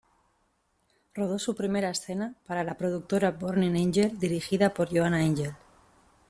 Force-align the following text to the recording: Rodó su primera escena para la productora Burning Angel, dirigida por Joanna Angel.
Rodó 1.13 1.37
su 1.37 1.53
primera 1.53 1.91
escena 1.91 2.33
para 2.47 2.63
la 2.63 2.75
productora 2.75 3.29
Burning 3.29 3.75
Angel, 3.85 4.17
dirigida 4.17 4.73
por 4.73 4.89
Joanna 4.89 5.17
Angel. 5.17 5.53